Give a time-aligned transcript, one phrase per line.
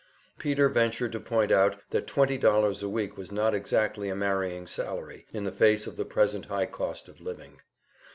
[0.39, 4.65] Peter ventured to point out that twenty dollars a week was not exactly a marrying
[4.65, 7.61] salary, in the face of the present high cost of living.